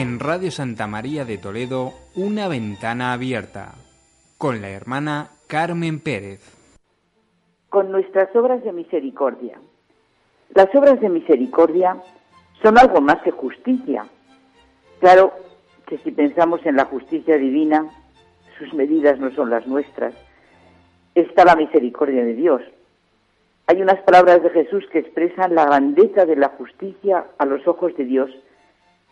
[0.00, 3.74] En Radio Santa María de Toledo, una ventana abierta,
[4.38, 6.38] con la hermana Carmen Pérez.
[7.68, 9.58] Con nuestras obras de misericordia.
[10.54, 11.96] Las obras de misericordia
[12.62, 14.06] son algo más que justicia.
[15.00, 15.32] Claro
[15.88, 17.84] que si pensamos en la justicia divina,
[18.56, 20.14] sus medidas no son las nuestras.
[21.16, 22.62] Está la misericordia de Dios.
[23.66, 27.96] Hay unas palabras de Jesús que expresan la grandeza de la justicia a los ojos
[27.96, 28.30] de Dios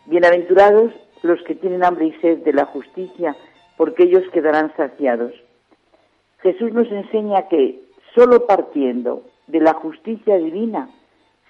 [0.07, 3.35] Bienaventurados los que tienen hambre y sed de la justicia,
[3.75, 5.33] porque ellos quedarán saciados.
[6.39, 7.81] Jesús nos enseña que
[8.15, 10.89] solo partiendo de la justicia divina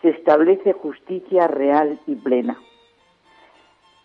[0.01, 2.57] se establece justicia real y plena.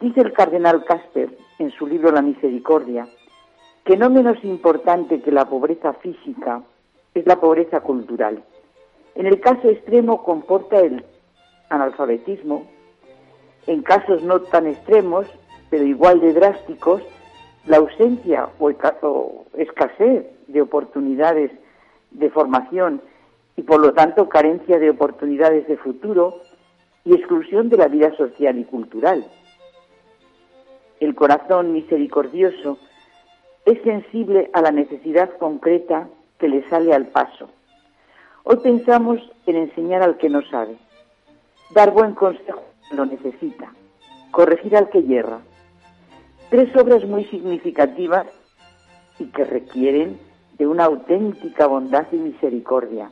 [0.01, 3.09] Dice el cardenal Casper en su libro La Misericordia
[3.87, 6.63] que no menos importante que la pobreza física
[7.15, 8.45] es la pobreza cultural.
[9.15, 11.03] En el caso extremo comporta el
[11.71, 12.67] analfabetismo,
[13.67, 15.27] en casos no tan extremos,
[15.71, 17.03] pero igual de drásticos,
[17.67, 18.71] la ausencia o,
[19.55, 21.53] escasez de oportunidades
[22.11, 23.01] de formación
[23.57, 26.41] y por lo tanto carencia de oportunidades de futuro
[27.05, 29.25] y exclusión de la vida social y cultural.
[31.01, 32.79] El corazón misericordioso
[33.65, 37.49] es sensible a la necesidad concreta que le sale al paso.
[38.45, 40.77] Hoy pensamos en enseñar al que no sabe,
[41.71, 43.73] dar buen consejo lo necesita.
[44.31, 45.41] Corregir al que yerra.
[46.51, 48.27] Tres obras muy significativas
[49.19, 50.19] y que requieren
[50.59, 53.11] de una auténtica bondad y misericordia.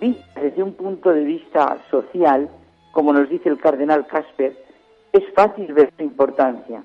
[0.00, 2.50] desde un punto de vista social,
[2.92, 4.54] como nos dice el cardenal Casper,
[5.12, 6.84] es fácil ver su importancia.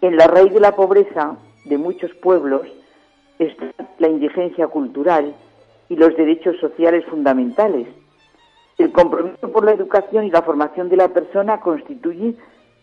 [0.00, 2.68] En la raíz de la pobreza de muchos pueblos
[3.38, 5.34] está la indigencia cultural
[5.88, 7.88] y los derechos sociales fundamentales,
[8.78, 12.34] el compromiso por la educación y la formación de la persona constituye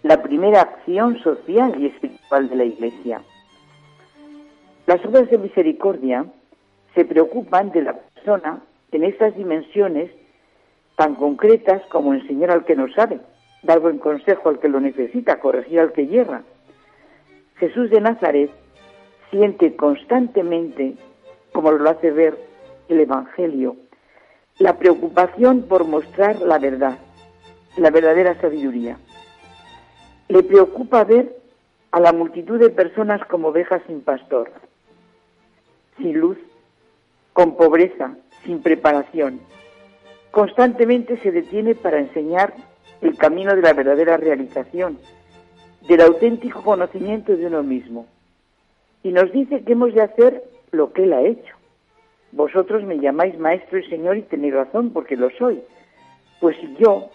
[0.04, 3.22] la primera acción social y espiritual de la Iglesia.
[4.86, 6.26] Las obras de misericordia
[6.94, 8.62] se preocupan de la persona
[8.92, 10.12] en estas dimensiones
[10.96, 13.20] tan concretas como enseñar al que no sabe,
[13.64, 16.44] dar buen consejo al que lo necesita, corregir al que yerra.
[17.56, 18.52] Jesús de Nazaret
[19.32, 20.96] siente constantemente,
[21.52, 22.38] como lo hace ver
[22.88, 23.76] el Evangelio,
[24.58, 26.98] la preocupación por mostrar la verdad,
[27.78, 28.98] la verdadera sabiduría.
[30.30, 31.36] Le preocupa ver
[31.92, 34.52] a la multitud de personas como ovejas sin pastor,
[35.98, 36.38] sin luz,
[37.34, 39.42] con pobreza, sin preparación.
[40.32, 42.54] Constantemente se detiene para enseñar
[43.02, 45.00] el camino de la verdadera realización,
[45.88, 48.08] del auténtico conocimiento de uno mismo.
[49.04, 51.55] Y nos dice que hemos de hacer lo que Él ha hecho.
[52.36, 55.64] Vosotros me llamáis maestro y señor y tenéis razón porque lo soy.
[56.42, 57.10] Pues si yo,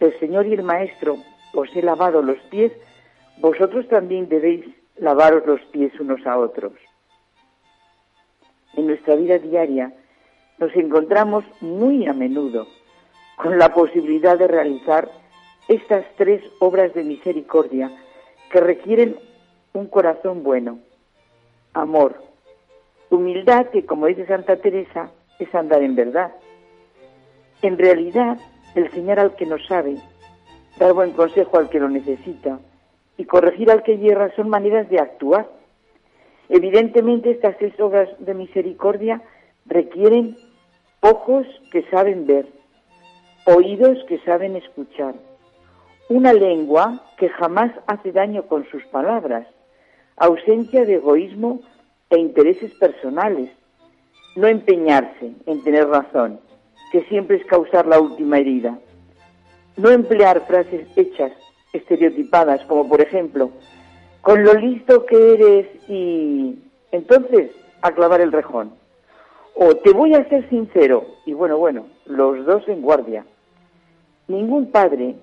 [0.00, 1.16] el señor y el maestro,
[1.54, 2.72] os he lavado los pies,
[3.38, 4.64] vosotros también debéis
[4.96, 6.72] lavaros los pies unos a otros.
[8.76, 9.92] En nuestra vida diaria
[10.58, 12.66] nos encontramos muy a menudo
[13.36, 15.08] con la posibilidad de realizar
[15.68, 17.92] estas tres obras de misericordia
[18.50, 19.20] que requieren
[19.72, 20.80] un corazón bueno,
[21.74, 22.33] amor,
[23.14, 26.32] Humildad que, como dice Santa Teresa, es andar en verdad.
[27.62, 28.38] En realidad,
[28.74, 29.98] enseñar al que no sabe,
[30.78, 32.58] dar buen consejo al que lo necesita
[33.16, 35.48] y corregir al que hierra son maneras de actuar.
[36.48, 39.22] Evidentemente, estas seis obras de misericordia
[39.66, 40.36] requieren
[41.00, 42.48] ojos que saben ver,
[43.46, 45.14] oídos que saben escuchar,
[46.08, 49.46] una lengua que jamás hace daño con sus palabras,
[50.16, 51.60] ausencia de egoísmo
[52.14, 53.50] e intereses personales,
[54.36, 56.40] no empeñarse en tener razón,
[56.92, 58.78] que siempre es causar la última herida,
[59.76, 61.32] no emplear frases hechas,
[61.72, 63.50] estereotipadas, como por ejemplo,
[64.20, 66.58] con lo listo que eres y
[66.92, 67.50] entonces
[67.82, 68.72] a clavar el rejón.
[69.54, 73.24] O te voy a ser sincero, y bueno, bueno, los dos en guardia.
[74.26, 75.16] Ningún padre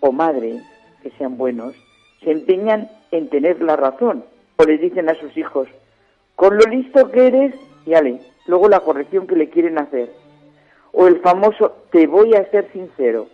[0.00, 0.60] o madre
[1.02, 1.74] que sean buenos
[2.22, 4.24] se empeñan en tener la razón
[4.56, 5.68] o les dicen a sus hijos,
[6.38, 7.54] con lo listo que eres,
[7.84, 10.08] y ale, luego la corrección que le quieren hacer.
[10.92, 13.26] O el famoso te voy a ser sincero.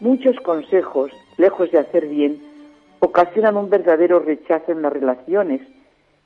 [0.00, 2.42] Muchos consejos, lejos de hacer bien,
[2.98, 5.60] ocasionan un verdadero rechazo en las relaciones.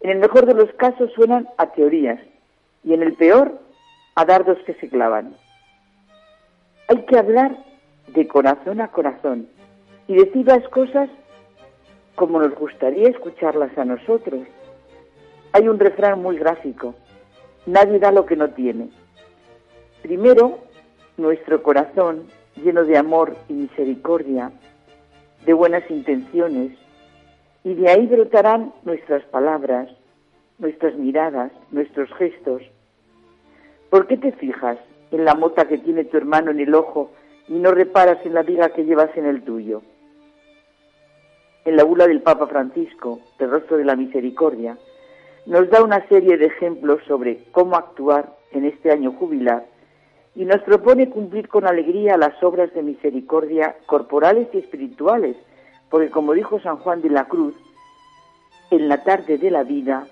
[0.00, 2.18] En el mejor de los casos suenan a teorías
[2.82, 3.52] y en el peor
[4.14, 5.36] a dardos que se clavan.
[6.88, 7.58] Hay que hablar
[8.06, 9.48] de corazón a corazón
[10.08, 11.10] y decir las cosas
[12.14, 14.48] como nos gustaría escucharlas a nosotros
[15.52, 16.94] hay un refrán muy gráfico.
[17.66, 18.88] Nadie da lo que no tiene.
[20.02, 20.58] Primero,
[21.16, 22.24] nuestro corazón,
[22.56, 24.50] lleno de amor y misericordia,
[25.44, 26.76] de buenas intenciones,
[27.64, 29.88] y de ahí brotarán nuestras palabras,
[30.58, 32.62] nuestras miradas, nuestros gestos.
[33.90, 34.78] ¿Por qué te fijas
[35.10, 37.10] en la mota que tiene tu hermano en el ojo
[37.46, 39.82] y no reparas en la viga que llevas en el tuyo?
[41.64, 44.76] En la bula del Papa Francisco, del rostro de la misericordia,
[45.46, 49.66] nos da una serie de ejemplos sobre cómo actuar en este año jubilar
[50.34, 55.36] y nos propone cumplir con alegría las obras de misericordia corporales y espirituales,
[55.90, 57.54] porque como dijo San Juan de la Cruz,
[58.70, 60.06] en la tarde de la vida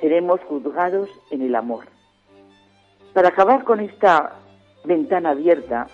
[0.00, 1.86] seremos juzgados en el amor.
[3.14, 4.36] Para acabar con esta
[4.84, 5.86] ventana abierta,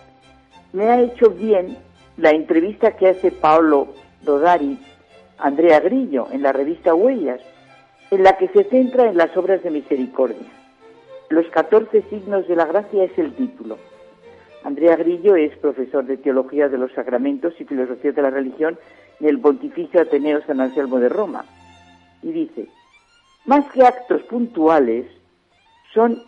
[0.72, 1.78] me ha hecho bien
[2.16, 3.88] la entrevista que hace Paolo
[4.22, 4.78] Dodari
[5.38, 7.40] Andrea Grillo en la revista Huellas,
[8.10, 10.46] en la que se centra en las obras de misericordia.
[11.30, 13.78] Los 14 signos de la gracia es el título.
[14.62, 18.78] Andrea Grillo es profesor de Teología de los Sacramentos y Filosofía de la Religión
[19.20, 21.44] en el Pontificio Ateneo San Anselmo de Roma.
[22.22, 22.68] Y dice,
[23.44, 25.06] más que actos puntuales,
[25.92, 26.22] son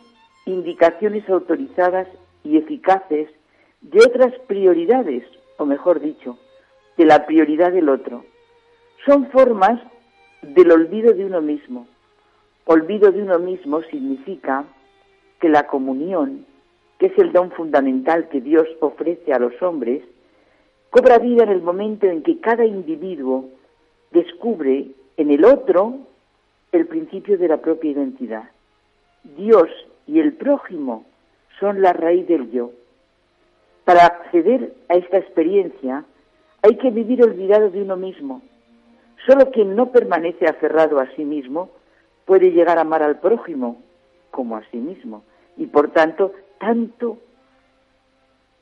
[0.45, 2.09] indicaciones autorizadas
[2.45, 3.29] y eficaces
[3.81, 5.25] de otras prioridades,
[5.57, 6.39] o mejor dicho,
[6.97, 8.25] de la prioridad del otro.
[9.05, 9.81] Son formas
[10.55, 11.87] del olvido de uno mismo.
[12.65, 14.65] Olvido de uno mismo significa
[15.41, 16.47] que la comunión,
[16.99, 20.03] que es el don fundamental que Dios ofrece a los hombres,
[20.91, 23.51] cobra vida en el momento en que cada individuo
[24.11, 25.99] descubre en el otro
[26.73, 28.51] el principio de la propia identidad.
[29.37, 29.69] Dios
[30.07, 31.05] y el prójimo
[31.59, 32.71] son la raíz del yo.
[33.85, 36.05] Para acceder a esta experiencia
[36.63, 38.43] hay que vivir olvidado de uno mismo.
[39.27, 41.71] Solo quien no permanece aferrado a sí mismo
[42.25, 43.83] puede llegar a amar al prójimo
[44.31, 45.25] como a sí mismo
[45.57, 47.19] y por tanto tanto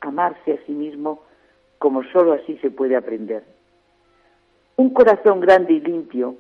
[0.01, 1.23] amarse a sí mismo
[1.79, 3.45] como solo así se puede aprender.
[4.77, 6.37] Un corazón grande y limpio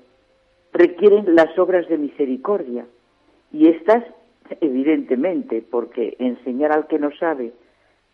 [0.73, 2.87] requieren las obras de misericordia
[3.53, 4.05] y estas
[4.61, 7.53] evidentemente porque enseñar al que no sabe,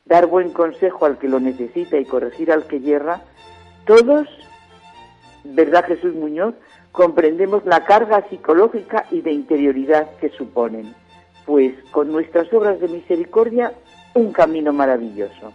[0.04, 3.22] dar buen consejo al que lo necesita y corregir al que yerra,
[3.86, 4.28] todos,
[5.44, 6.54] ¿verdad Jesús Muñoz?
[6.92, 10.94] Comprendemos la carga psicológica y de interioridad que suponen
[11.46, 13.72] pues con nuestras obras de misericordia
[14.14, 15.52] un camino maravilloso.